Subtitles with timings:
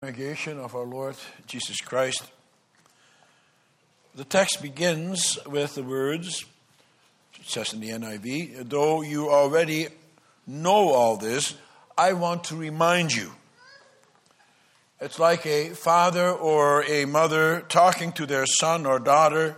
[0.00, 1.16] congregation of our Lord
[1.48, 2.22] Jesus Christ.
[4.14, 6.44] The text begins with the words,
[7.40, 9.88] it says in the NIV, though you already
[10.46, 11.56] know all this,
[11.96, 13.32] I want to remind you.
[15.00, 19.56] It's like a father or a mother talking to their son or daughter.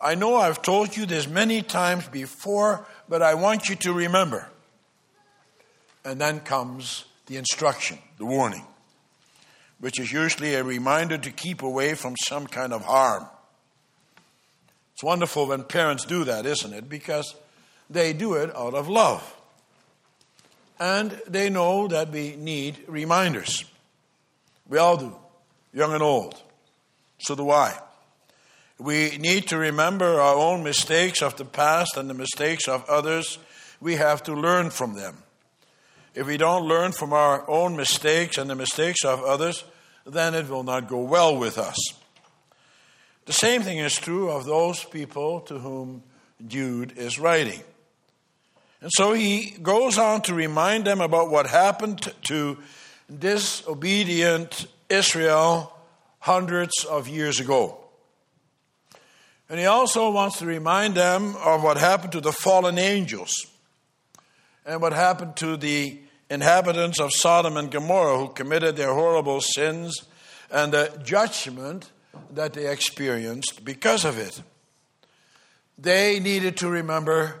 [0.00, 4.48] I know I've told you this many times before, but I want you to remember.
[6.04, 8.64] And then comes the instruction, the warning
[9.80, 13.26] which is usually a reminder to keep away from some kind of harm.
[14.94, 16.88] It's wonderful when parents do that, isn't it?
[16.88, 17.36] Because
[17.88, 19.36] they do it out of love.
[20.80, 23.64] And they know that we need reminders.
[24.68, 25.16] We all do,
[25.72, 26.40] young and old.
[27.20, 27.78] So do I.
[28.78, 33.38] We need to remember our own mistakes of the past and the mistakes of others.
[33.80, 35.22] We have to learn from them.
[36.18, 39.62] If we don't learn from our own mistakes and the mistakes of others,
[40.04, 41.76] then it will not go well with us.
[43.26, 46.02] The same thing is true of those people to whom
[46.44, 47.62] Jude is writing.
[48.80, 52.58] And so he goes on to remind them about what happened to
[53.16, 55.72] disobedient Israel
[56.18, 57.78] hundreds of years ago.
[59.48, 63.30] And he also wants to remind them of what happened to the fallen angels
[64.66, 66.00] and what happened to the
[66.30, 70.02] inhabitants of Sodom and Gomorrah who committed their horrible sins
[70.50, 71.90] and the judgment
[72.32, 74.42] that they experienced because of it.
[75.78, 77.36] They needed to remember,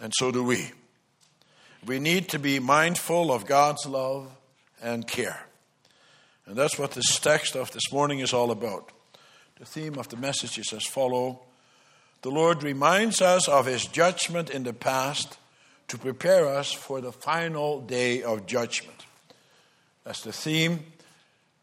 [0.00, 0.70] and so do we.
[1.86, 4.30] We need to be mindful of God's love
[4.82, 5.46] and care.
[6.46, 8.90] And that's what this text of this morning is all about.
[9.58, 11.40] The theme of the message is as follow.
[12.22, 15.36] The Lord reminds us of his judgment in the past
[15.88, 19.06] to prepare us for the final day of judgment.
[20.04, 20.84] That's the theme.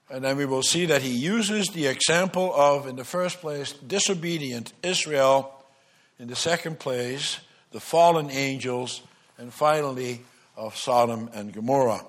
[0.10, 3.72] And then we will see that he uses the example of, in the first place,
[3.74, 5.52] disobedient Israel,
[6.20, 7.40] in the second place,
[7.72, 9.02] the fallen angels,
[9.38, 10.22] and finally,
[10.56, 12.06] of Sodom and Gomorrah.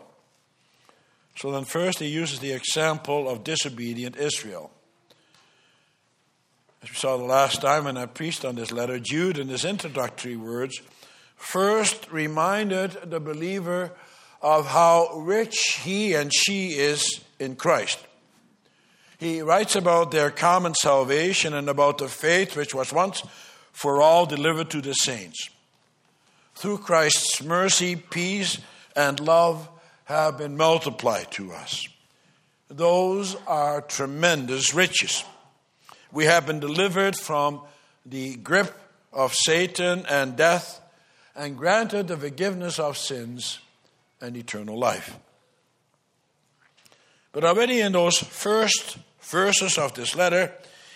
[1.36, 4.70] So then, first, he uses the example of disobedient Israel.
[6.82, 9.64] As we saw the last time when I preached on this letter, Jude, in his
[9.64, 10.80] introductory words,
[11.36, 13.92] first reminded the believer
[14.42, 17.98] of how rich he and she is in Christ.
[19.19, 23.22] He writes about their common salvation and about the faith which was once
[23.72, 25.48] for all delivered to the saints.
[26.54, 28.58] Through Christ's mercy, peace,
[28.94, 29.68] and love
[30.04, 31.86] have been multiplied to us.
[32.68, 35.24] Those are tremendous riches.
[36.12, 37.60] We have been delivered from
[38.04, 38.74] the grip
[39.12, 40.80] of Satan and death
[41.36, 43.60] and granted the forgiveness of sins
[44.20, 45.16] and eternal life.
[47.32, 50.52] But already in those first verses of this letter,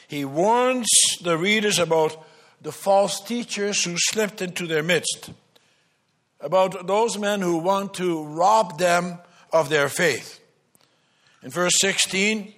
[0.08, 0.88] he warns
[1.22, 2.16] the readers about
[2.62, 5.30] the false teachers who slipped into their midst,
[6.40, 9.18] about those men who want to rob them
[9.52, 10.40] of their faith.
[11.42, 12.54] In verse 16,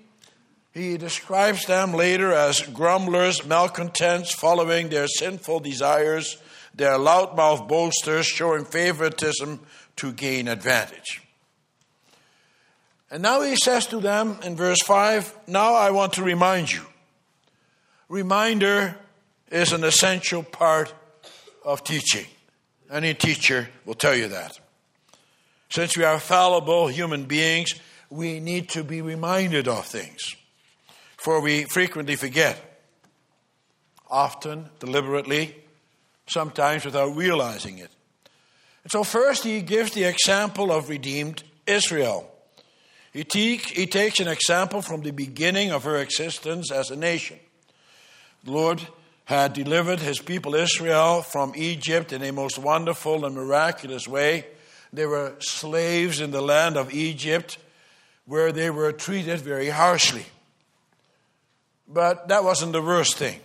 [0.73, 6.39] he describes them later as grumblers, malcontents, following their sinful desires
[6.75, 9.61] they're loudmouth boasters showing favoritism
[9.97, 11.23] to gain advantage.
[13.11, 16.81] And now he says to them in verse 5 Now I want to remind you.
[18.09, 18.97] Reminder
[19.51, 20.93] is an essential part
[21.65, 22.27] of teaching.
[22.91, 24.59] Any teacher will tell you that.
[25.69, 27.75] Since we are fallible human beings,
[28.11, 30.37] we need to be reminded of things,
[31.17, 32.83] for we frequently forget,
[34.11, 35.62] often deliberately,
[36.27, 37.91] sometimes without realizing it.
[38.85, 42.29] And so, first, he gives the example of redeemed Israel.
[43.13, 47.39] He, te- he takes an example from the beginning of her existence as a nation.
[48.45, 48.87] The Lord
[49.25, 54.47] had delivered his people Israel from Egypt in a most wonderful and miraculous way.
[54.93, 57.59] They were slaves in the land of Egypt
[58.27, 60.27] where they were treated very harshly.
[61.87, 63.41] But that wasn't the worst thing.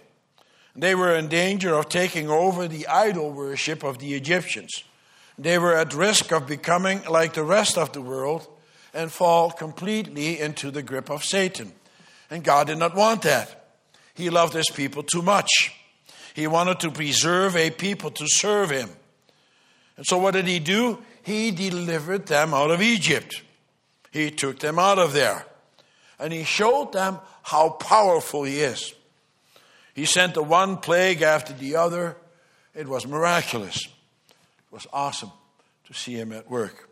[0.77, 4.83] They were in danger of taking over the idol worship of the Egyptians.
[5.37, 8.47] They were at risk of becoming like the rest of the world
[8.93, 11.71] and fall completely into the grip of Satan.
[12.29, 13.69] And God did not want that.
[14.13, 15.49] He loved his people too much.
[16.35, 18.89] He wanted to preserve a people to serve him.
[19.95, 20.99] And so, what did he do?
[21.23, 23.41] He delivered them out of Egypt.
[24.11, 25.45] He took them out of there.
[26.19, 28.93] And he showed them how powerful he is.
[29.97, 32.15] He sent the one plague after the other.
[32.75, 33.87] It was miraculous.
[33.87, 35.31] It was awesome
[35.87, 36.87] to see him at work.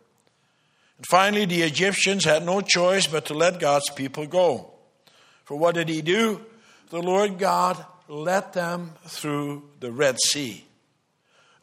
[0.97, 4.71] And finally, the Egyptians had no choice but to let God's people go.
[5.43, 6.43] For what did he do?
[6.89, 10.65] The Lord God led them through the Red Sea.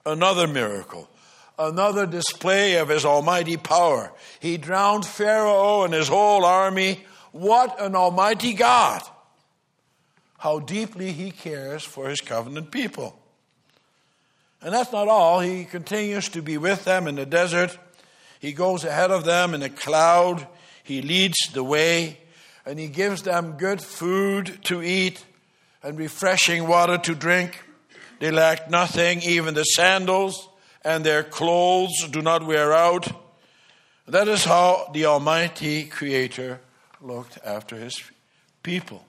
[0.06, 1.10] Another miracle,
[1.58, 4.12] another display of his almighty power.
[4.38, 7.04] He drowned Pharaoh and his whole army.
[7.32, 9.02] What an almighty God!
[10.42, 13.16] How deeply he cares for his covenant people.
[14.60, 15.38] And that's not all.
[15.38, 17.78] He continues to be with them in the desert.
[18.40, 20.48] He goes ahead of them in a cloud.
[20.82, 22.18] He leads the way.
[22.66, 25.24] And he gives them good food to eat
[25.80, 27.62] and refreshing water to drink.
[28.18, 30.48] They lack nothing, even the sandals
[30.84, 33.06] and their clothes do not wear out.
[34.08, 36.58] That is how the Almighty Creator
[37.00, 38.02] looked after His
[38.64, 39.06] people.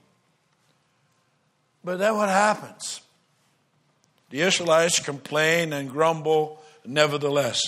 [1.84, 3.02] But then what happens?
[4.30, 7.60] The Israelites complain and grumble, nevertheless.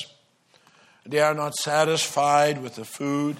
[1.04, 3.36] They are not satisfied with the food.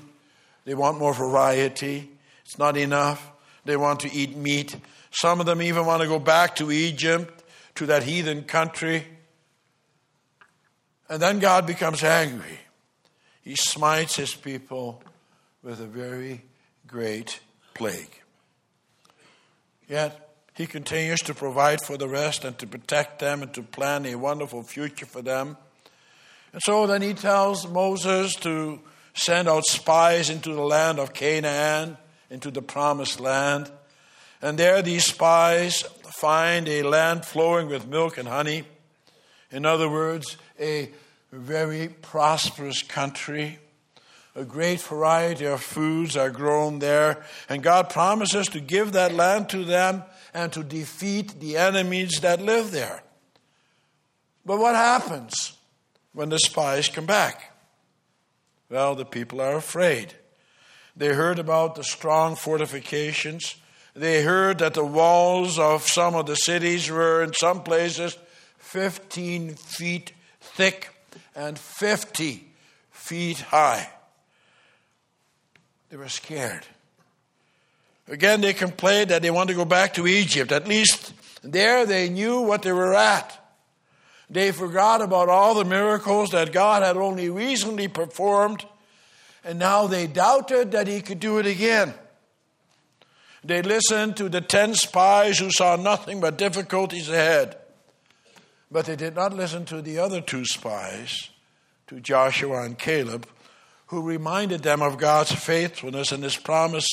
[0.65, 2.11] They want more variety.
[2.45, 3.31] It's not enough.
[3.65, 4.77] They want to eat meat.
[5.11, 7.43] Some of them even want to go back to Egypt,
[7.77, 9.07] to that heathen country.
[11.09, 12.61] And then God becomes angry.
[13.43, 15.03] He smites his people
[15.63, 16.43] with a very
[16.87, 17.41] great
[17.75, 18.23] plague.
[19.89, 20.26] Yet,
[20.57, 24.15] he continues to provide for the rest and to protect them and to plan a
[24.15, 25.59] wonderful future for them.
[26.53, 28.81] And so then he tells Moses to
[29.13, 31.99] send out spies into the land of Canaan,
[32.31, 33.71] into the promised land.
[34.41, 35.83] And there these spies
[36.15, 38.65] find a land flowing with milk and honey.
[39.51, 40.91] In other words, a
[41.33, 43.59] very prosperous country.
[44.35, 47.25] A great variety of foods are grown there.
[47.49, 50.03] And God promises to give that land to them
[50.37, 53.03] and to defeat the enemies that live there.
[54.45, 55.57] But what happens
[56.13, 57.57] when the spies come back?
[58.69, 60.13] Well, the people are afraid.
[60.95, 63.57] They heard about the strong fortifications.
[63.95, 68.19] They heard that the walls of some of the cities were, in some places,
[68.59, 70.91] 15 feet thick
[71.35, 72.47] and 50
[72.91, 73.89] feet high.
[75.89, 76.67] They were scared.
[78.09, 80.53] Again, they complained that they wanted to go back to Egypt.
[80.53, 81.13] At least
[81.43, 83.43] there they knew what they were at.
[84.31, 88.65] They forgot about all the miracles that God had only recently performed,
[89.45, 91.95] and now they doubted that He could do it again.
[93.45, 97.57] They listened to the ten spies who saw nothing but difficulties ahead.
[98.71, 101.31] But they did not listen to the other two spies,
[101.87, 103.29] to Joshua and Caleb,
[103.87, 106.89] who reminded them of God's faithfulness and His promise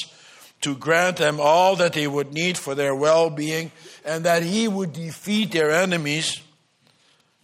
[0.64, 3.72] to grant them all that they would need for their well being,
[4.04, 6.42] and that He would defeat their enemies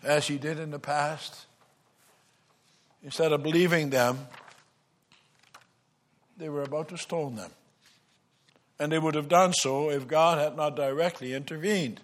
[0.03, 1.45] as He did in the past.
[3.03, 4.27] Instead of believing them,
[6.37, 7.51] they were about to stone them.
[8.79, 11.99] And they would have done so if God had not directly intervened.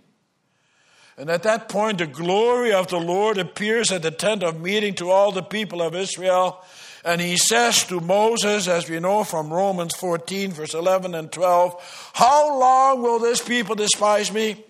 [1.18, 4.94] And at that point, the glory of the Lord appears at the tent of meeting
[4.96, 6.62] to all the people of Israel
[7.06, 12.12] and he says to Moses, as we know from Romans 14, verse 11 and 12,
[12.16, 14.64] How long will this people despise me?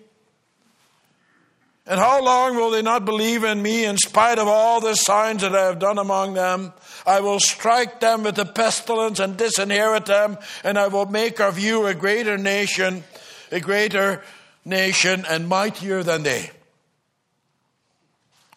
[1.86, 5.40] And how long will they not believe in me in spite of all the signs
[5.40, 6.74] that I have done among them?
[7.06, 11.58] I will strike them with the pestilence and disinherit them, and I will make of
[11.58, 13.02] you a greater nation,
[13.50, 14.22] a greater
[14.62, 16.50] nation, and mightier than they.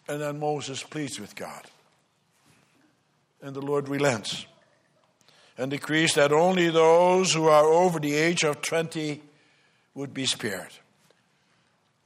[0.06, 1.62] And then Moses pleads with God.
[3.42, 4.46] And the Lord relents
[5.56, 9.20] and decrees that only those who are over the age of 20
[9.94, 10.72] would be spared.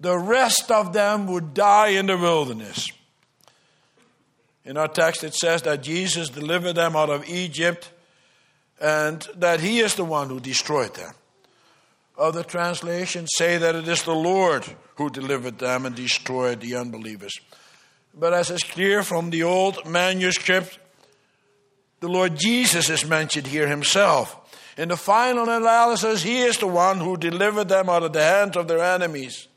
[0.00, 2.88] The rest of them would die in the wilderness.
[4.64, 7.90] In our text, it says that Jesus delivered them out of Egypt
[8.80, 11.14] and that He is the one who destroyed them.
[12.18, 14.64] Other translations say that it is the Lord
[14.96, 17.34] who delivered them and destroyed the unbelievers.
[18.12, 20.78] But as is clear from the old manuscript,
[22.04, 24.36] the Lord Jesus is mentioned here himself.
[24.76, 28.58] In the final analysis, he is the one who delivered them out of the hands
[28.58, 29.48] of their enemies.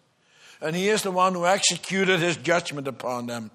[0.62, 3.52] And he is the one who executed his judgment upon them.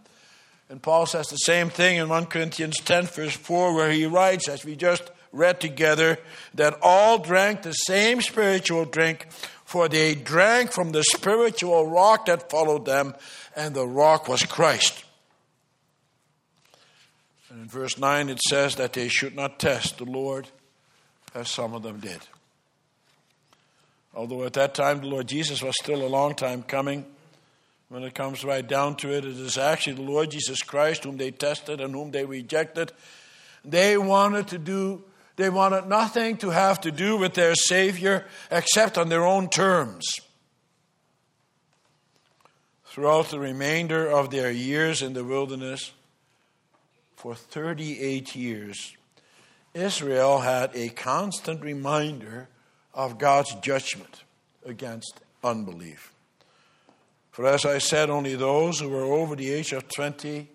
[0.68, 4.46] And Paul says the same thing in 1 Corinthians 10, verse 4, where he writes,
[4.46, 6.18] as we just read together,
[6.52, 9.26] that all drank the same spiritual drink,
[9.64, 13.14] for they drank from the spiritual rock that followed them,
[13.56, 15.02] and the rock was Christ.
[17.52, 20.48] And in verse 9 it says that they should not test the Lord
[21.34, 22.20] as some of them did.
[24.14, 27.04] Although at that time the Lord Jesus was still a long time coming,
[27.90, 31.18] when it comes right down to it, it is actually the Lord Jesus Christ whom
[31.18, 32.90] they tested and whom they rejected.
[33.62, 35.04] They wanted to do,
[35.36, 40.10] they wanted nothing to have to do with their Savior except on their own terms.
[42.86, 45.92] Throughout the remainder of their years in the wilderness,
[47.22, 48.96] for 38 years,
[49.74, 52.48] Israel had a constant reminder
[52.92, 54.24] of God's judgment
[54.66, 56.12] against unbelief.
[57.30, 60.48] For as I said, only those who were over the age of 20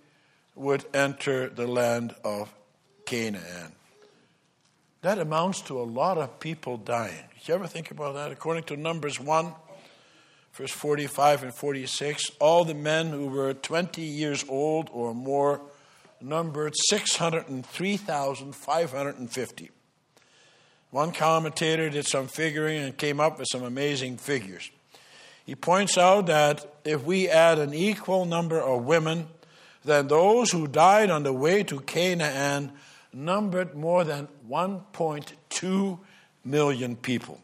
[0.55, 2.53] would enter the land of
[3.05, 3.71] Canaan.
[5.03, 7.23] That amounts to a lot of people dying.
[7.39, 8.33] Did you ever think about that?
[8.33, 9.53] According to Numbers 1,
[10.51, 15.61] verse 45 and 46, all the men who were 20 years old or more
[16.21, 19.71] numbered 603,550.
[20.89, 24.71] One commentator did some figuring and came up with some amazing figures.
[25.45, 29.27] He points out that if we add an equal number of women,
[29.83, 32.71] then those who died on the way to Canaan
[33.13, 35.99] numbered more than 1.2
[36.43, 37.41] million people.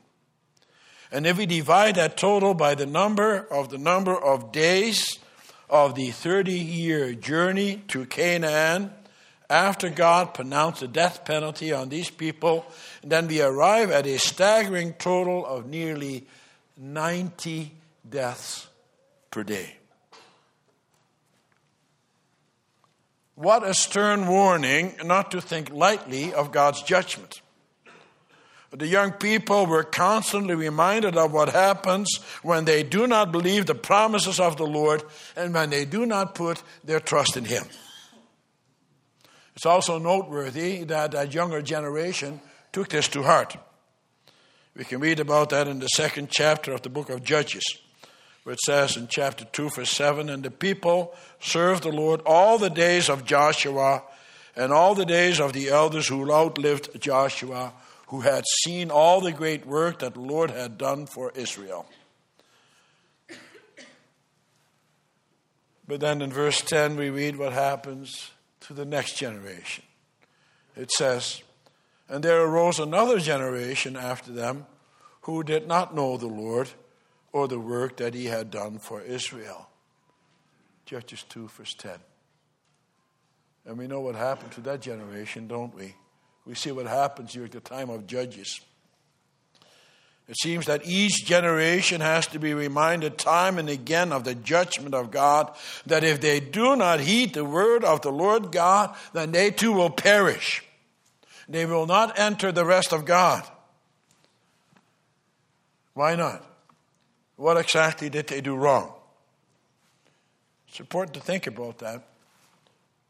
[1.11, 5.19] And if we divide that total by the number of the number of days
[5.69, 8.91] of the 30 year journey to Canaan,
[9.49, 12.65] after God pronounced the death penalty on these people,
[13.03, 16.25] And then we arrive at a staggering total of nearly
[16.77, 17.71] 90
[18.09, 18.67] deaths
[19.29, 19.77] per day.
[23.35, 27.41] What a stern warning not to think lightly of God's judgment.
[28.75, 32.09] The young people were constantly reminded of what happens
[32.41, 35.03] when they do not believe the promises of the Lord
[35.35, 37.65] and when they do not put their trust in Him.
[39.55, 43.55] It's also noteworthy that that younger generation took this to heart.
[44.75, 47.63] We can read about that in the second chapter of the book of Judges,
[48.41, 52.57] where it says in chapter 2, verse 7 And the people served the Lord all
[52.57, 54.01] the days of Joshua
[54.55, 57.73] and all the days of the elders who outlived Joshua,
[58.13, 61.87] who had seen all the great work that the Lord had done for Israel.
[65.87, 68.29] But then in verse 10, we read what happens
[68.67, 69.83] to the next generation.
[70.75, 71.41] It says,
[72.07, 74.67] And there arose another generation after them
[75.21, 76.69] who did not know the Lord
[77.31, 79.69] or the work that he had done for Israel.
[80.85, 81.93] Judges 2, verse 10.
[83.65, 85.95] And we know what happened to that generation, don't we?
[86.45, 88.59] We see what happens during the time of Judges.
[90.27, 94.95] It seems that each generation has to be reminded time and again of the judgment
[94.95, 95.53] of God,
[95.85, 99.73] that if they do not heed the word of the Lord God, then they too
[99.73, 100.63] will perish.
[101.49, 103.43] They will not enter the rest of God.
[105.93, 106.43] Why not?
[107.35, 108.93] What exactly did they do wrong?
[110.69, 112.01] It's important to think about that.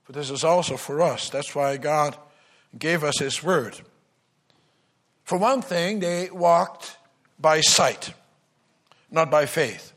[0.06, 1.30] But this is also for us.
[1.30, 2.18] That's why God
[2.78, 3.80] gave us His word.
[5.24, 6.98] For one thing, they walked
[7.40, 8.14] by sight,
[9.12, 9.94] not by faith.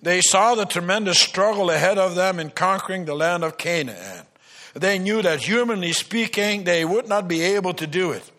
[0.00, 4.26] They saw the tremendous struggle ahead of them in conquering the land of Canaan.
[4.74, 8.30] They knew that humanly speaking, they would not be able to do it.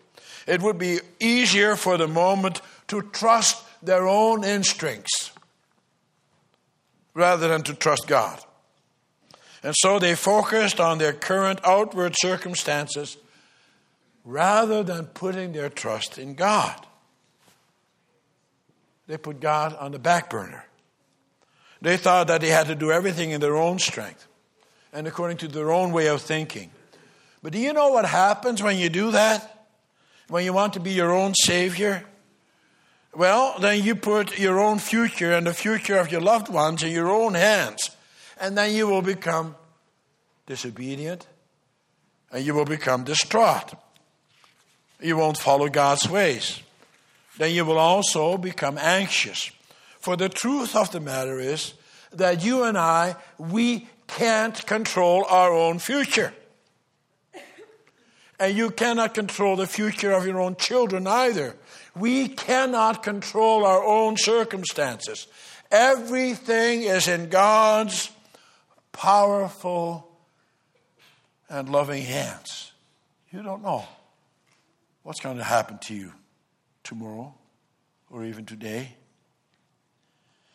[0.46, 5.32] It would be easier for the moment to trust their own instincts
[7.14, 8.38] rather than to trust God.
[9.62, 13.16] And so they focused on their current outward circumstances
[14.26, 16.86] rather than putting their trust in God
[19.06, 20.64] they put God on the back burner.
[21.80, 24.26] They thought that they had to do everything in their own strength
[24.92, 26.70] and according to their own way of thinking.
[27.42, 29.68] But do you know what happens when you do that?
[30.28, 32.04] When you want to be your own Savior?
[33.14, 36.90] Well, then you put your own future and the future of your loved ones in
[36.90, 37.90] your own hands.
[38.40, 39.54] And then you will become
[40.46, 41.26] disobedient
[42.32, 43.74] and you will become distraught.
[45.00, 46.60] You won't follow God's ways
[47.38, 49.50] then you will also become anxious.
[49.98, 51.74] For the truth of the matter is
[52.12, 56.32] that you and I, we can't control our own future.
[58.38, 61.56] And you cannot control the future of your own children either.
[61.94, 65.26] We cannot control our own circumstances.
[65.70, 68.10] Everything is in God's
[68.92, 70.06] powerful
[71.48, 72.72] and loving hands.
[73.32, 73.86] You don't know
[75.06, 76.12] what's going to happen to you
[76.82, 77.32] tomorrow
[78.10, 78.88] or even today.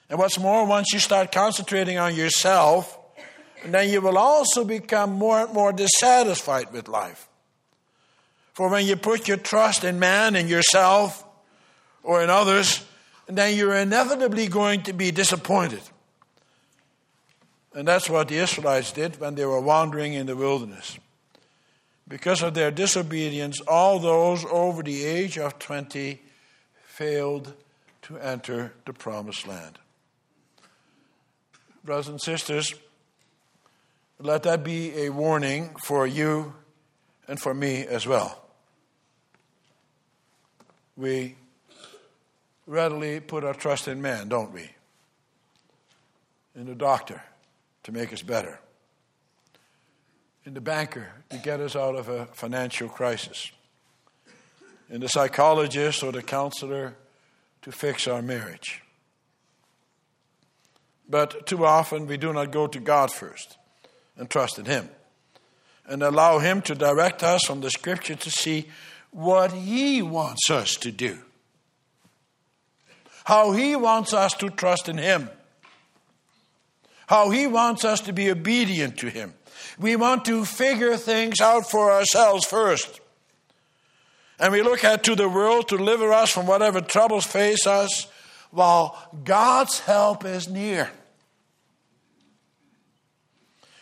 [0.10, 3.00] And what's more, once you start concentrating on yourself,
[3.66, 7.30] then you will also become more and more dissatisfied with life.
[8.52, 11.24] For when you put your trust in man and yourself
[12.04, 12.86] or in others,
[13.28, 15.82] then you're inevitably going to be disappointed.
[17.74, 21.00] And that's what the Israelites did when they were wandering in the wilderness.
[22.12, 26.22] Because of their disobedience, all those over the age of 20
[26.84, 27.54] failed
[28.02, 29.80] to enter the promised land.
[31.86, 32.76] Brothers and sisters,
[34.20, 36.54] let that be a warning for you
[37.30, 38.44] and for me as well.
[40.98, 41.38] We
[42.68, 44.70] readily put our trust in man, don't we?
[46.58, 47.24] In the doctor
[47.84, 48.60] to make us better
[50.46, 53.52] in the banker to get us out of a financial crisis,
[54.90, 56.96] in the psychologist or the counselor
[57.62, 58.82] to fix our marriage.
[61.08, 63.58] But too often we do not go to God first
[64.18, 64.90] and trust in Him
[65.86, 68.68] and allow Him to direct us from the Scripture to see
[69.12, 71.20] what He wants us to do,
[73.26, 75.30] how He wants us to trust in Him,
[77.08, 79.34] how He wants us to be obedient to Him
[79.82, 83.02] we want to figure things out for ourselves first.
[84.40, 88.06] And we look at to the world to deliver us from whatever troubles face us,
[88.52, 90.92] while God's help is near.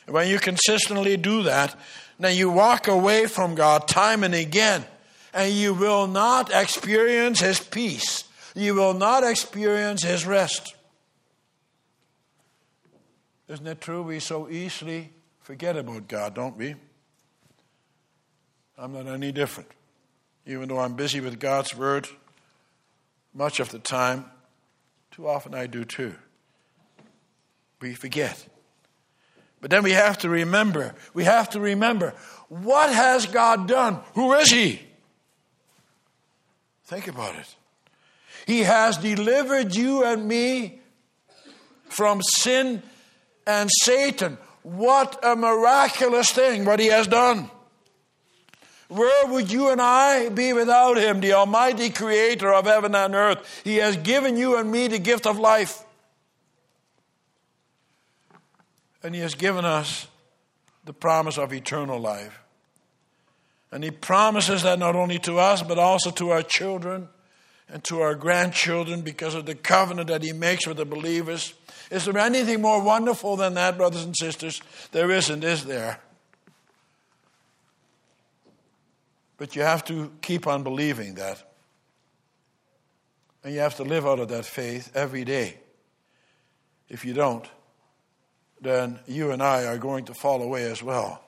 [0.07, 1.77] When you consistently do that,
[2.17, 4.85] then you walk away from God time and again,
[5.33, 8.23] and you will not experience His peace.
[8.55, 10.75] You will not experience His rest.
[13.49, 14.03] Isn't it true?
[14.03, 15.11] We so easily
[15.49, 16.75] forget about God, don't we?
[18.77, 19.71] I'm not any different.
[20.45, 22.07] Even though I'm busy with God's Word
[23.33, 24.25] much of the time,
[25.09, 26.13] too often I do too.
[27.81, 28.47] We forget.
[29.59, 32.13] But then we have to remember, we have to remember,
[32.49, 34.01] what has God done?
[34.13, 34.79] Who is He?
[36.85, 37.55] Think about it.
[38.45, 40.79] He has delivered you and me
[41.85, 42.83] from sin
[43.47, 44.37] and Satan.
[44.63, 47.49] What a miraculous thing what he has done.
[48.89, 53.61] Where would you and I be without him, the almighty creator of heaven and earth?
[53.63, 55.83] He has given you and me the gift of life.
[59.03, 60.07] And he has given us
[60.85, 62.39] the promise of eternal life.
[63.71, 67.07] And he promises that not only to us, but also to our children
[67.71, 71.53] and to our grandchildren because of the covenant that he makes with the believers.
[71.91, 74.61] Is there anything more wonderful than that, brothers and sisters?
[74.91, 75.99] There isn't, is there?
[79.37, 81.43] But you have to keep on believing that.
[83.43, 85.57] And you have to live out of that faith every day.
[86.89, 87.47] If you don't,
[88.59, 91.23] then you and I are going to fall away as well.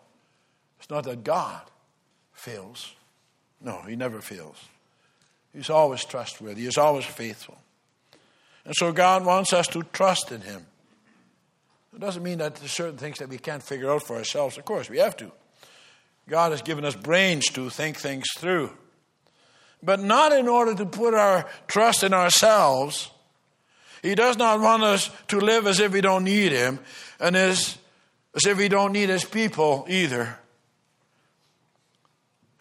[0.79, 1.61] It's not that God
[2.33, 2.93] fails.
[3.61, 4.57] No, He never fails.
[5.53, 7.57] He's always trustworthy, He's always faithful.
[8.63, 10.65] And so God wants us to trust in Him.
[11.93, 14.57] It doesn't mean that there's certain things that we can't figure out for ourselves.
[14.57, 15.31] Of course, we have to.
[16.29, 18.71] God has given us brains to think things through.
[19.83, 23.09] But not in order to put our trust in ourselves.
[24.01, 26.79] He does not want us to live as if we don't need Him
[27.19, 27.77] and as,
[28.35, 30.37] as if we don't need His people either.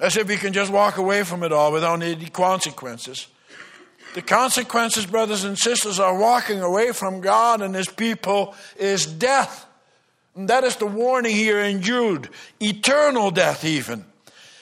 [0.00, 3.28] As if we can just walk away from it all without any consequences.
[4.14, 9.66] The consequences, brothers and sisters, are walking away from God and His people is death.
[10.34, 14.04] And that is the warning here in Jude eternal death, even.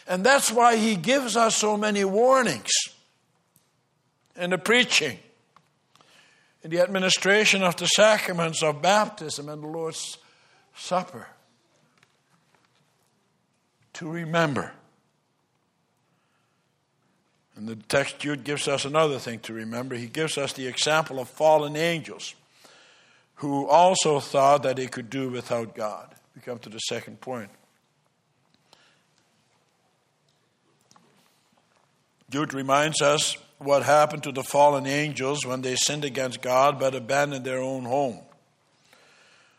[0.06, 2.70] And that's why He gives us so many warnings
[4.36, 5.18] in the preaching,
[6.62, 10.18] in the administration of the sacraments of baptism and the Lord's
[10.74, 11.26] Supper.
[13.94, 14.72] To remember
[17.58, 19.96] and the text Jude gives us another thing to remember.
[19.96, 22.36] He gives us the example of fallen angels
[23.36, 26.14] who also thought that they could do without God.
[26.36, 27.50] We come to the second point.
[32.30, 36.94] Jude reminds us what happened to the fallen angels when they sinned against God but
[36.94, 38.20] abandoned their own home.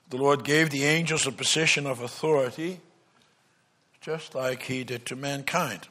[0.10, 2.80] The Lord gave the angels a position of authority,
[4.00, 5.90] just like He did to mankind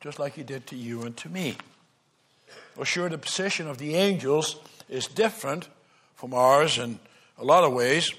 [0.00, 1.56] just like he did to you and to me.
[2.76, 4.56] Well, sure, the position of the angels
[4.88, 5.68] is different
[6.16, 6.98] from ours in
[7.38, 8.12] a lot of ways.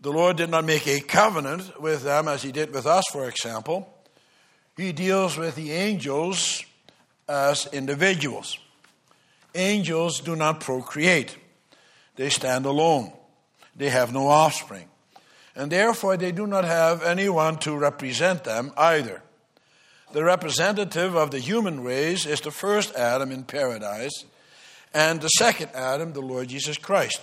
[0.00, 3.28] The Lord did not make a covenant with them as he did with us, for
[3.28, 3.88] example.
[4.76, 6.64] He deals with the angels
[7.28, 8.58] as individuals.
[9.54, 11.36] Angels do not procreate,
[12.16, 13.12] they stand alone,
[13.76, 14.88] they have no offspring.
[15.54, 19.22] And therefore, they do not have anyone to represent them either
[20.14, 24.24] the representative of the human race is the first Adam in paradise,
[24.94, 27.20] and the second Adam, the Lord Jesus Christ.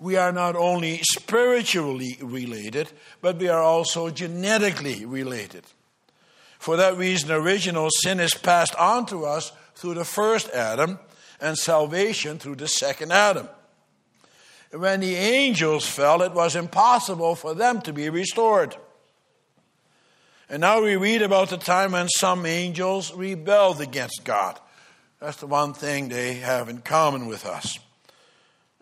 [0.00, 5.62] we are not only spiritually related, but we are also genetically related.
[6.58, 10.98] For that reason, original sin is passed on to us through the first Adam,
[11.40, 13.48] and salvation through the second Adam.
[14.72, 18.76] When the angels fell, it was impossible for them to be restored.
[20.52, 24.60] And now we read about the time when some angels rebelled against God.
[25.18, 27.78] That's the one thing they have in common with us.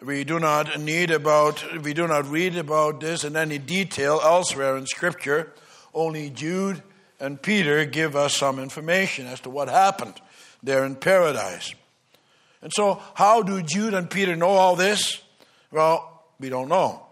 [0.03, 4.77] We do not need about we do not read about this in any detail elsewhere
[4.77, 5.53] in scripture.
[5.95, 6.83] Only Jude
[7.21, 10.21] and Peter give us some information as to what happened
[10.65, 11.73] there in paradise.
[12.63, 15.23] And so, how do Jude and Peter know all this?
[15.71, 17.07] Well, we don't know.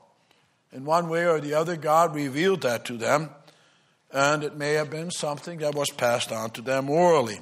[0.73, 3.31] In one way or the other, God revealed that to them,
[4.13, 7.41] and it may have been something that was passed on to them orally.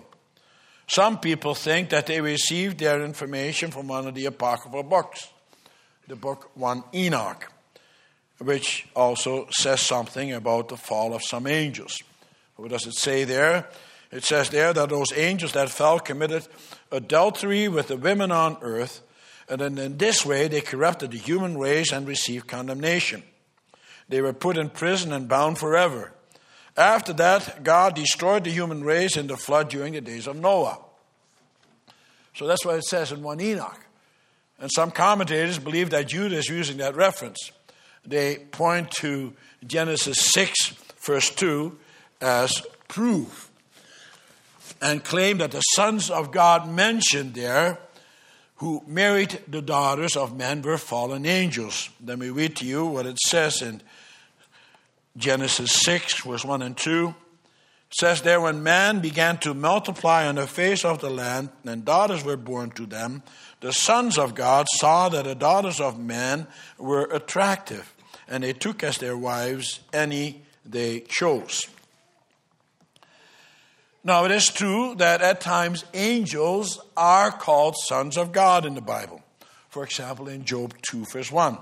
[0.88, 5.28] Some people think that they received their information from one of the apocryphal books,
[6.06, 7.52] the book 1 Enoch,
[8.38, 11.98] which also says something about the fall of some angels.
[12.56, 13.68] What does it say there?
[14.12, 16.46] It says there that those angels that fell committed
[16.92, 19.02] adultery with the women on earth,
[19.48, 23.22] and in this way they corrupted the human race and received condemnation.
[24.08, 26.12] They were put in prison and bound forever.
[26.76, 30.78] After that, God destroyed the human race in the flood during the days of Noah.
[32.34, 33.80] So that's what it says in 1 Enoch.
[34.58, 37.50] And some commentators believe that Jude is using that reference.
[38.04, 39.32] They point to
[39.66, 41.78] Genesis 6, verse 2,
[42.20, 43.50] as proof
[44.80, 47.78] and claim that the sons of God mentioned there
[48.56, 51.90] who married the daughters of men were fallen angels.
[52.04, 53.82] Let me read to you what it says in
[55.16, 57.14] Genesis 6, verse 1 and 2.
[57.90, 62.24] Says there, when man began to multiply on the face of the land, and daughters
[62.24, 63.22] were born to them,
[63.60, 66.46] the sons of God saw that the daughters of men
[66.78, 67.94] were attractive,
[68.28, 71.68] and they took as their wives any they chose.
[74.02, 78.80] Now, it is true that at times angels are called sons of God in the
[78.80, 79.22] Bible.
[79.68, 81.58] For example, in Job 2, verse 1.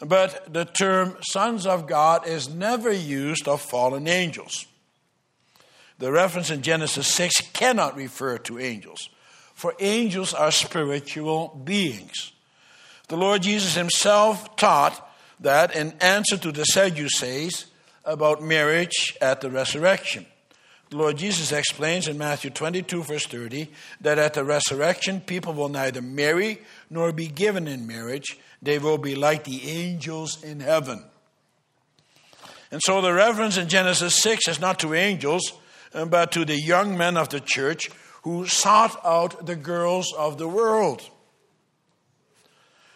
[0.00, 4.66] But the term sons of God is never used of fallen angels.
[5.98, 9.10] The reference in Genesis 6 cannot refer to angels,
[9.54, 12.32] for angels are spiritual beings.
[13.08, 15.06] The Lord Jesus himself taught
[15.40, 17.66] that in answer to the Sadducees
[18.04, 20.24] about marriage at the resurrection.
[20.92, 26.02] Lord Jesus explains in Matthew 22, verse 30, that at the resurrection, people will neither
[26.02, 28.38] marry nor be given in marriage.
[28.60, 31.04] They will be like the angels in heaven.
[32.72, 35.52] And so the reference in Genesis 6 is not to angels,
[35.94, 37.88] uh, but to the young men of the church
[38.22, 41.08] who sought out the girls of the world.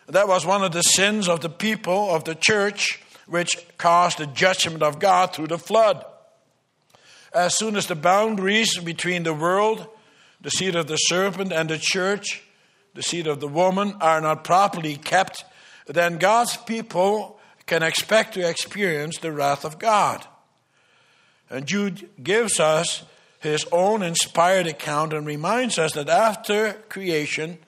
[0.09, 4.27] That was one of the sins of the people of the church, which caused the
[4.27, 6.05] judgment of God through the flood
[7.35, 9.87] as soon as the boundaries between the world,
[10.41, 12.43] the seed of the serpent, and the church,
[12.95, 15.45] the seed of the woman, are not properly kept,
[15.87, 20.25] then God's people can expect to experience the wrath of God.
[21.51, 23.03] And Jude gives us
[23.41, 27.59] his own inspired account and reminds us that after creation,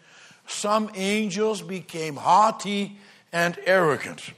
[0.46, 2.98] some angels became haughty
[3.32, 4.32] and arrogant.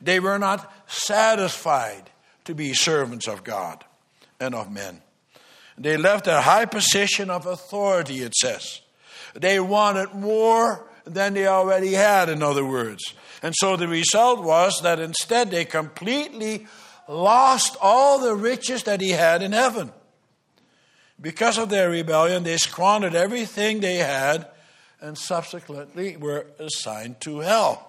[0.00, 2.10] They were not satisfied
[2.44, 3.84] to be servants of God
[4.40, 5.02] and of men.
[5.76, 8.80] They left a high position of authority, it says.
[9.34, 13.02] They wanted more than they already had, in other words.
[13.42, 16.66] And so the result was that instead they completely
[17.06, 19.92] lost all the riches that he had in heaven.
[21.20, 24.46] Because of their rebellion, they squandered everything they had
[25.00, 27.84] and subsequently were assigned to hell.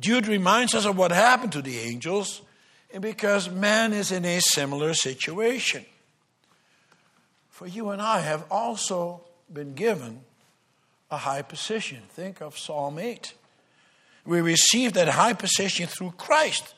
[0.00, 2.42] Jude reminds us of what happened to the angels
[3.00, 5.84] because man is in a similar situation.
[7.50, 10.20] For you and I have also been given
[11.10, 12.02] a high position.
[12.10, 13.34] Think of Psalm 8.
[14.26, 16.74] We received that high position through Christ,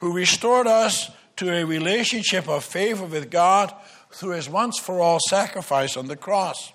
[0.00, 3.72] who restored us to a relationship of favor with God
[4.10, 6.72] through his once for all sacrifice on the cross.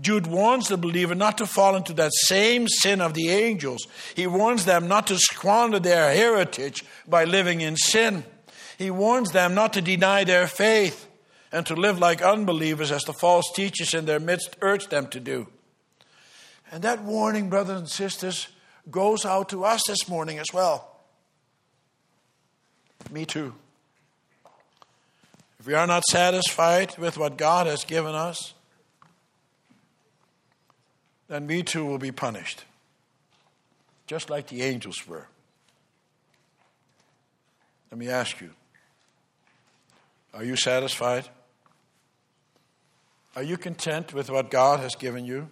[0.00, 3.86] Jude warns the believer not to fall into that same sin of the angels.
[4.14, 8.24] He warns them not to squander their heritage by living in sin.
[8.76, 11.08] He warns them not to deny their faith
[11.52, 15.20] and to live like unbelievers as the false teachers in their midst urge them to
[15.20, 15.46] do.
[16.72, 18.48] And that warning, brothers and sisters,
[18.90, 20.90] goes out to us this morning as well.
[23.12, 23.54] Me too.
[25.60, 28.54] If we are not satisfied with what God has given us,
[31.34, 32.64] then we too will be punished.
[34.06, 35.26] just like the angels were.
[37.90, 38.50] Let me ask you
[40.32, 41.28] are you satisfied?
[43.34, 45.48] Are you content with what God has given you?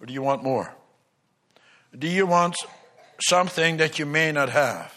[0.00, 0.74] Or do you want more?
[1.98, 2.56] Do you want
[3.20, 4.94] something that you may not have?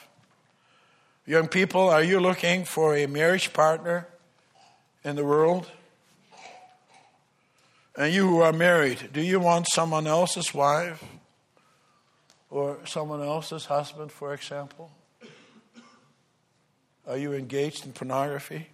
[1.26, 4.08] Young people, are you looking for a marriage partner
[5.04, 5.69] in the world?
[7.98, 11.02] And you who are married, do you want someone else's wife
[12.50, 14.92] or someone else's husband, for example?
[17.08, 18.68] Are you engaged in pornography?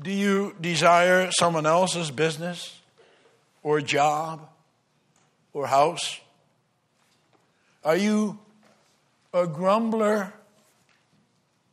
[0.00, 2.78] Do you desire someone else's business
[3.64, 4.48] or job
[5.52, 6.20] or house?
[7.84, 8.38] Are you
[9.34, 10.32] a grumbler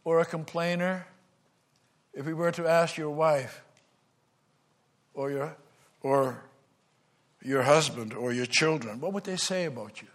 [0.03, 1.05] or a complainer?
[2.15, 3.61] If we were to ask your wife
[5.15, 5.55] or your,
[6.01, 6.43] or
[7.41, 10.07] your husband or your children, what would they say about you?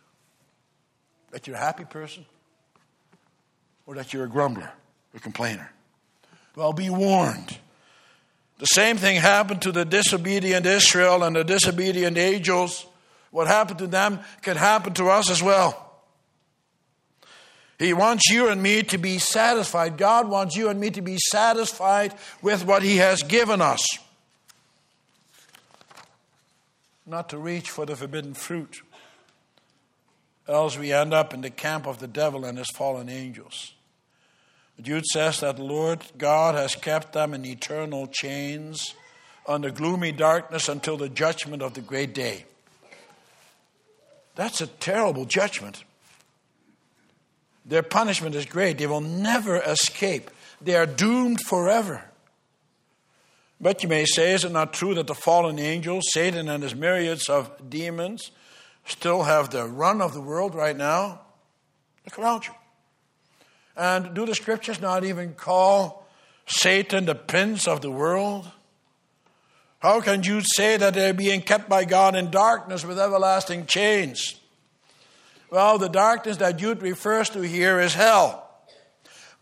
[1.32, 2.24] That you're a happy person?
[3.86, 4.70] Or that you're a grumbler,
[5.14, 5.72] a complainer?
[6.54, 7.58] Well, be warned.
[8.58, 12.86] The same thing happened to the disobedient Israel and the disobedient angels.
[13.30, 15.86] What happened to them can happen to us as well.
[17.78, 19.96] He wants you and me to be satisfied.
[19.96, 23.80] God wants you and me to be satisfied with what He has given us,
[27.10, 28.82] not to reach for the forbidden fruit.
[30.48, 33.74] Else we end up in the camp of the devil and his fallen angels.
[34.80, 38.94] Jude says that the Lord God has kept them in eternal chains
[39.46, 42.44] under gloomy darkness until the judgment of the great day.
[44.36, 45.84] That's a terrible judgment.
[47.66, 48.78] Their punishment is great.
[48.78, 50.30] They will never escape.
[50.62, 52.04] They are doomed forever.
[53.60, 56.74] But you may say, is it not true that the fallen angels, Satan and his
[56.74, 58.30] myriads of demons,
[58.86, 61.20] still have the run of the world right now?
[62.06, 62.54] Look around you.
[63.76, 66.06] And do the scriptures not even call
[66.46, 68.50] Satan the prince of the world?
[69.80, 74.36] How can you say that they're being kept by God in darkness with everlasting chains?
[75.50, 78.46] Well, the darkness that Jude refers to here is hell.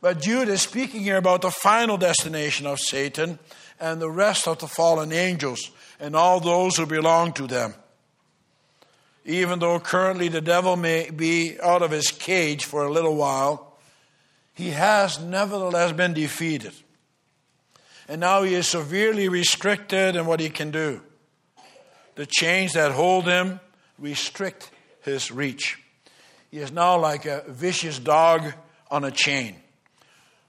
[0.00, 3.38] But Jude is speaking here about the final destination of Satan
[3.80, 7.74] and the rest of the fallen angels and all those who belong to them.
[9.24, 13.76] Even though currently the devil may be out of his cage for a little while,
[14.54, 16.72] he has nevertheless been defeated.
[18.08, 21.02] And now he is severely restricted in what he can do.
[22.14, 23.60] The chains that hold him
[23.98, 24.70] restrict
[25.02, 25.78] his reach.
[26.50, 28.54] He is now like a vicious dog
[28.90, 29.56] on a chain.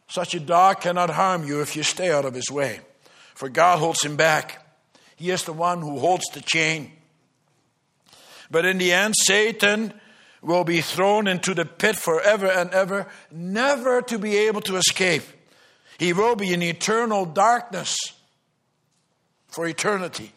[0.08, 2.80] Such a dog cannot harm you if you stay out of his way,
[3.40, 4.62] for God holds him back.
[5.16, 6.92] He is the one who holds the chain.
[8.52, 9.94] But in the end, Satan
[10.42, 15.24] will be thrown into the pit forever and ever, never to be able to escape.
[15.98, 17.96] He will be in eternal darkness
[19.48, 20.34] for eternity.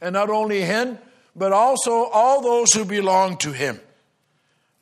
[0.00, 0.98] And not only him,
[1.34, 3.80] but also all those who belong to him.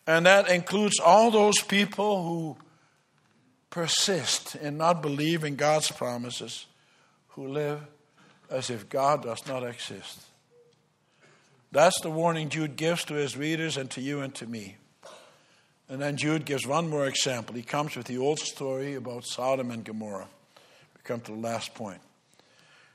[0.06, 2.58] And that includes all those people who
[3.70, 6.66] persist in not believing God's promises,
[7.36, 7.80] who live
[8.50, 10.22] as if God does not exist.
[11.70, 14.76] That's the warning Jude gives to his readers and to you and to me.
[15.88, 17.54] And then Jude gives one more example.
[17.54, 20.28] He comes with the old story about Sodom and Gomorrah.
[20.94, 22.00] We come to the last point.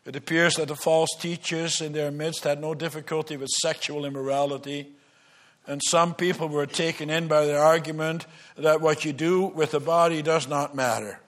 [0.06, 4.88] It appears that the false teachers in their midst had no difficulty with sexual immorality
[5.67, 8.25] and some people were taken in by the argument
[8.58, 11.19] that what you do with the body does not matter.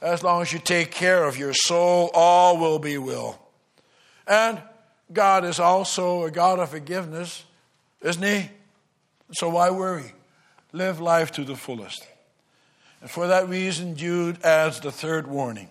[0.00, 3.40] As long as you take care of your soul, all will be well.
[4.26, 4.60] And
[5.12, 7.44] God is also a God of forgiveness,
[8.02, 8.50] isn't He?
[9.32, 10.12] So why worry?
[10.72, 12.06] Live life to the fullest.
[13.00, 15.70] And for that reason, Jude adds the third warning.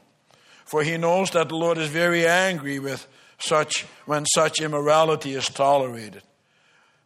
[0.65, 3.07] For he knows that the Lord is very angry with
[3.37, 6.23] such when such immorality is tolerated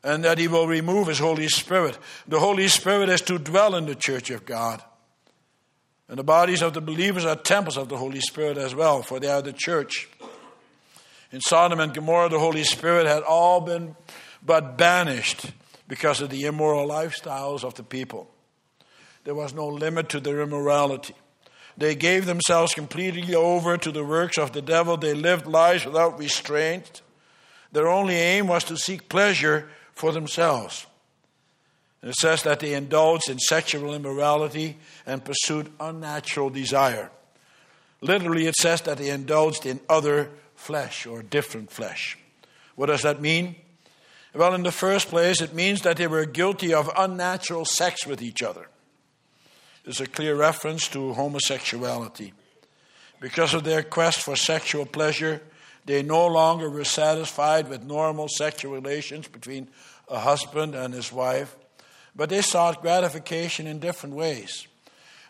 [0.03, 1.97] and that He will remove His Holy Spirit.
[2.27, 4.81] The Holy Spirit is to dwell in the church of God.
[6.09, 9.19] And the bodies of the believers are temples of the Holy Spirit as well, for
[9.19, 10.07] they are the church.
[11.31, 13.95] In Sodom and Gomorrah, the Holy Spirit had all been
[14.41, 15.51] but banished
[15.87, 18.29] because of the immoral lifestyles of the people.
[19.25, 21.13] There was no limit to their immorality.
[21.77, 24.97] They gave themselves completely over to the works of the devil.
[24.97, 27.01] They lived lives without restraint.
[27.71, 30.86] Their only aim was to seek pleasure for themselves.
[32.01, 37.09] And it says that they indulged in sexual immorality and pursued unnatural desire.
[38.01, 42.17] Literally, it says that they indulged in other flesh or different flesh.
[42.75, 43.55] What does that mean?
[44.33, 48.21] Well, in the first place, it means that they were guilty of unnatural sex with
[48.21, 48.67] each other.
[49.83, 52.33] There's a clear reference to homosexuality.
[53.19, 55.41] Because of their quest for sexual pleasure,
[55.85, 59.69] they no longer were satisfied with normal sexual relations between
[60.07, 61.55] a husband and his wife,
[62.17, 64.67] but they sought gratification in different ways.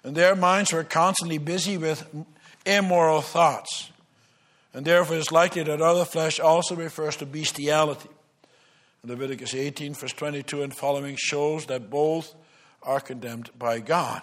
[0.03, 2.07] And their minds were constantly busy with
[2.65, 3.91] immoral thoughts.
[4.73, 8.09] And therefore, it's likely that other flesh also refers to bestiality.
[9.03, 12.33] Leviticus 18, verse 22 and following shows that both
[12.83, 14.21] are condemned by God.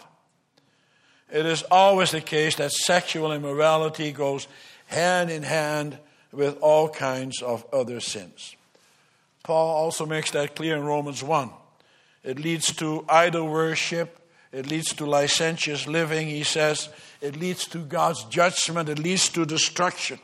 [1.32, 4.46] It is always the case that sexual immorality goes
[4.86, 5.98] hand in hand
[6.32, 8.56] with all kinds of other sins.
[9.42, 11.50] Paul also makes that clear in Romans 1.
[12.24, 14.18] It leads to idol worship,
[14.50, 16.88] it leads to licentious living, he says,
[17.20, 20.18] it leads to God's judgment, it leads to destruction.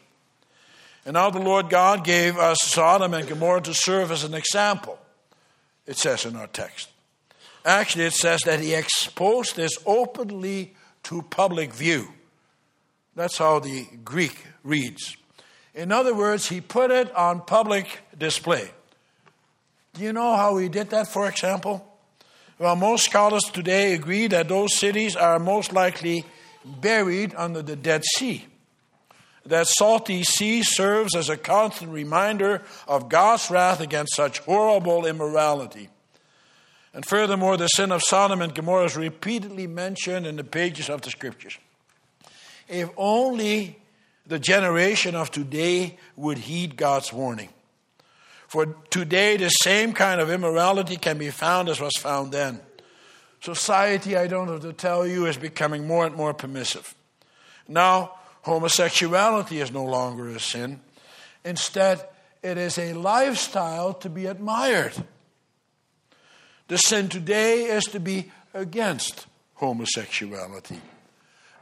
[1.04, 4.98] And now the Lord God gave us Sodom and Gomorrah to serve as an example,
[5.86, 6.88] it says in our text.
[7.64, 12.08] Actually, it says that he exposed this openly to public view.
[13.14, 15.16] That's how the Greek reads.
[15.74, 18.70] In other words, he put it on public display.
[19.94, 21.86] Do you know how he did that, for example?
[22.60, 26.26] Well, most scholars today agree that those cities are most likely
[26.62, 28.44] buried under the Dead Sea.
[29.46, 35.88] That salty sea serves as a constant reminder of God's wrath against such horrible immorality.
[36.92, 41.00] And furthermore, the sin of Sodom and Gomorrah is repeatedly mentioned in the pages of
[41.00, 41.56] the scriptures.
[42.68, 43.78] If only
[44.26, 47.48] the generation of today would heed God's warning.
[48.50, 52.60] For today, the same kind of immorality can be found as was found then.
[53.40, 56.92] Society, I don't have to tell you, is becoming more and more permissive.
[57.68, 60.80] Now, homosexuality is no longer a sin.
[61.44, 62.04] Instead,
[62.42, 64.94] it is a lifestyle to be admired.
[66.66, 70.80] The sin today is to be against homosexuality.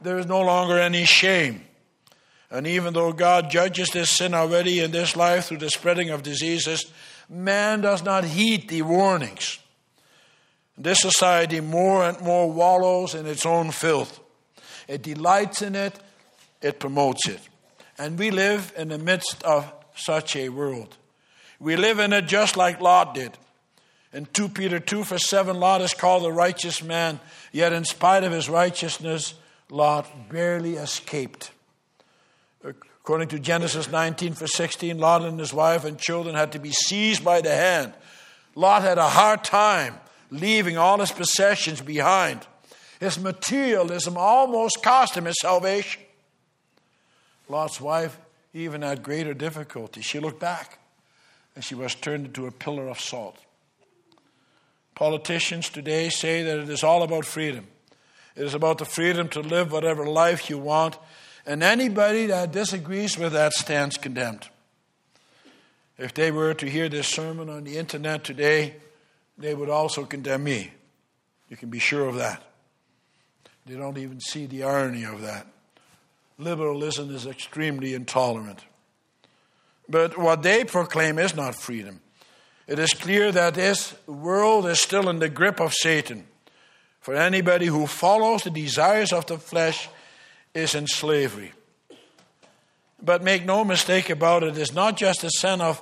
[0.01, 1.65] There is no longer any shame.
[2.51, 6.23] And even though God judges this sin already in this life through the spreading of
[6.23, 6.91] diseases,
[7.29, 9.59] man does not heed the warnings.
[10.77, 14.19] This society more and more wallows in its own filth.
[14.87, 15.93] It delights in it,
[16.61, 17.39] it promotes it.
[17.97, 20.97] And we live in the midst of such a world.
[21.59, 23.37] We live in it just like Lot did.
[24.13, 27.19] In 2 Peter 2 for 7, Lot is called the righteous man,
[27.51, 29.35] yet in spite of his righteousness,
[29.69, 31.51] Lot barely escaped.
[33.01, 36.71] According to Genesis 19 for 16, Lot and his wife and children had to be
[36.71, 37.93] seized by the hand.
[38.55, 39.95] Lot had a hard time
[40.31, 42.45] leaving all his possessions behind.
[42.99, 46.01] His materialism almost cost him his salvation.
[47.47, 48.19] Lot's wife
[48.53, 50.01] even had greater difficulty.
[50.01, 50.79] She looked back
[51.55, 53.37] and she was turned into a pillar of salt.
[54.95, 57.67] Politicians today say that it is all about freedom.
[58.35, 60.97] It is about the freedom to live whatever life you want,
[61.49, 64.47] and anybody that disagrees with that stands condemned.
[65.97, 68.75] If they were to hear this sermon on the internet today,
[69.35, 70.69] they would also condemn me.
[71.49, 72.43] You can be sure of that.
[73.65, 75.47] They don't even see the irony of that.
[76.37, 78.63] Liberalism is extremely intolerant.
[79.89, 81.99] But what they proclaim is not freedom.
[82.67, 86.27] It is clear that this world is still in the grip of Satan.
[87.01, 89.89] For anybody who follows the desires of the flesh
[90.59, 91.51] is in slavery.
[93.01, 95.81] But make no mistake about it, it's not just the sin of,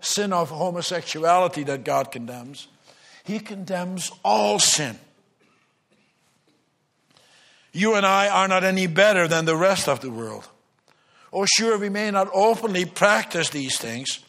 [0.00, 2.68] sin of homosexuality that God condemns,
[3.24, 4.98] He condemns all sin.
[7.72, 10.48] You and I are not any better than the rest of the world.
[11.32, 14.20] Oh, sure, we may not openly practice these things,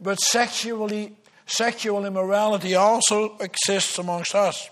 [0.00, 4.70] but sexually sexual immorality also exists amongst us,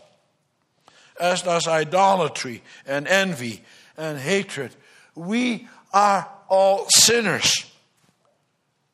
[1.21, 3.63] as does idolatry and envy
[4.01, 4.75] and hatred.
[5.15, 7.71] We are all sinners.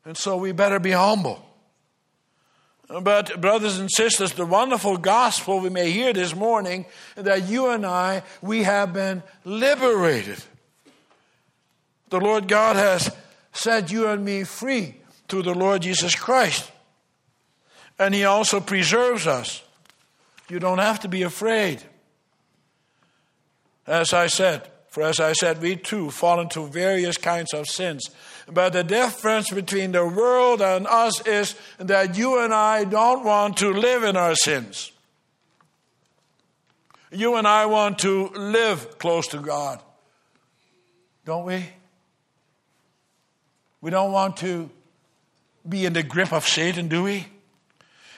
[0.04, 1.42] And so we better be humble.
[2.88, 7.84] But, brothers and sisters, the wonderful gospel we may hear this morning that you and
[7.84, 10.42] I, we have been liberated.
[12.10, 13.10] The Lord God has
[13.52, 14.96] set you and me free
[15.28, 16.70] through the Lord Jesus Christ
[17.98, 19.62] and He also preserves us.
[20.48, 21.82] You don't have to be afraid.
[23.86, 28.08] As I said, for as I said, we too fall into various kinds of sins.
[28.50, 33.58] But the difference between the world and us is that you and I don't want
[33.58, 34.92] to live in our sins.
[37.12, 39.82] You and I want to live close to God.
[41.26, 41.62] Don't we?
[43.82, 44.70] We don't want to
[45.68, 47.26] be in the grip of Satan, do we?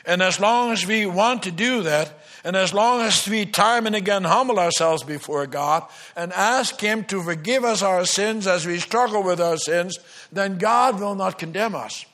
[0.06, 3.86] And as long as we want to do that, and as long as we time
[3.86, 5.84] and again humble ourselves before God
[6.16, 9.98] and ask Him to forgive us our sins as we struggle with our sins,
[10.30, 12.04] then God will not condemn us.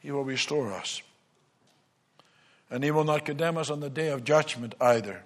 [0.00, 1.02] He will restore us.
[2.70, 5.22] And He will not condemn us on the day of judgment either.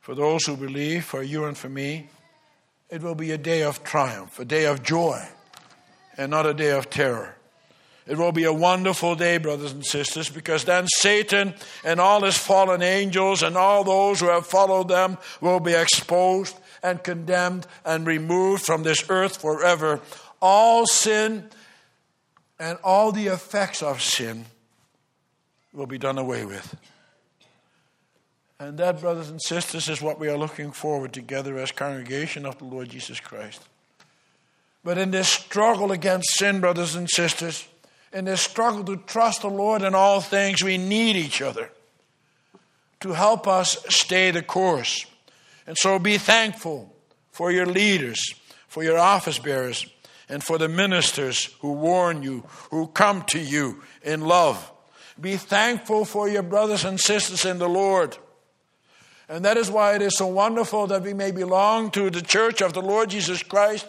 [0.00, 2.08] For those who believe, for you and for me,
[2.88, 5.22] it will be a day of triumph, a day of joy,
[6.16, 7.36] and not a day of terror.
[8.10, 11.54] It will be a wonderful day, brothers and sisters, because then Satan
[11.84, 16.58] and all his fallen angels and all those who have followed them will be exposed
[16.82, 20.00] and condemned and removed from this earth forever.
[20.42, 21.50] All sin
[22.58, 24.46] and all the effects of sin
[25.72, 26.74] will be done away with.
[28.58, 32.58] And that, brothers and sisters, is what we are looking forward together as congregation of
[32.58, 33.62] the Lord Jesus Christ.
[34.82, 37.68] But in this struggle against sin, brothers and sisters,
[38.12, 41.70] in this struggle to trust the Lord in all things, we need each other
[43.00, 45.06] to help us stay the course.
[45.66, 46.94] And so be thankful
[47.30, 48.34] for your leaders,
[48.68, 49.86] for your office bearers,
[50.28, 54.70] and for the ministers who warn you, who come to you in love.
[55.20, 58.16] Be thankful for your brothers and sisters in the Lord.
[59.28, 62.62] And that is why it is so wonderful that we may belong to the church
[62.62, 63.86] of the Lord Jesus Christ,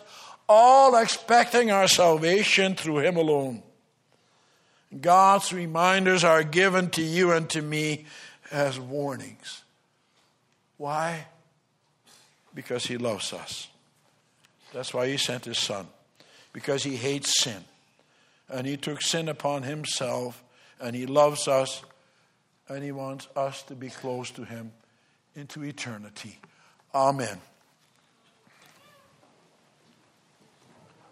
[0.47, 3.63] all expecting our salvation through Him alone.
[4.99, 8.05] God's reminders are given to you and to me
[8.51, 9.63] as warnings.
[10.77, 11.27] Why?
[12.53, 13.69] Because He loves us.
[14.73, 15.87] That's why He sent His Son,
[16.51, 17.63] because He hates sin.
[18.49, 20.43] And He took sin upon Himself,
[20.81, 21.83] and He loves us,
[22.67, 24.73] and He wants us to be close to Him
[25.35, 26.39] into eternity.
[26.93, 27.39] Amen.